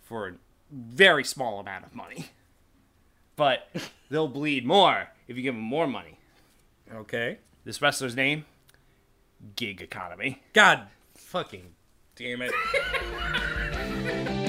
for 0.00 0.28
a 0.28 0.32
very 0.72 1.24
small 1.24 1.58
amount 1.58 1.84
of 1.84 1.94
money, 1.94 2.26
but 3.36 3.68
they'll 4.10 4.28
bleed 4.28 4.64
more 4.64 5.08
if 5.28 5.36
you 5.36 5.42
give 5.42 5.54
them 5.54 5.64
more 5.64 5.88
money. 5.88 6.16
Okay. 6.94 7.38
This 7.64 7.82
wrestler's 7.82 8.16
name, 8.16 8.46
Gig 9.56 9.82
Economy. 9.82 10.42
God 10.54 10.86
fucking 11.14 11.74
damn 12.16 12.40
it. 12.42 12.52